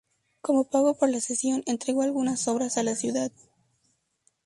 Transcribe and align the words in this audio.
Como 0.41 0.63
pago 0.67 0.97
por 0.97 1.11
la 1.11 1.21
cesión, 1.21 1.61
entregó 1.67 2.01
algunas 2.01 2.47
obras 2.47 2.79
a 2.79 2.83
la 2.83 2.95
ciudad. 2.95 3.31